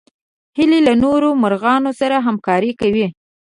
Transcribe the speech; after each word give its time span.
هیلۍ 0.57 0.79
له 0.87 0.93
نورو 1.03 1.29
مرغانو 1.43 1.91
سره 1.99 2.15
همکاري 2.27 2.71
کوي 2.81 3.07